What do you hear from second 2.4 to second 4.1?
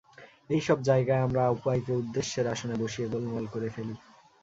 আসনে বসিয়ে গোলমাল করে ফেলি।